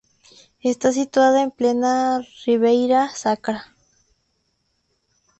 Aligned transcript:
Está 0.63 0.91
situada 0.91 1.43
en 1.43 1.51
plena 1.51 2.21
Ribeira 2.43 3.09
Sacra. 3.09 3.61